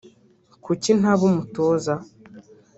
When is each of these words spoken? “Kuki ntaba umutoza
“Kuki 0.63 0.89
ntaba 0.99 1.23
umutoza 1.29 1.93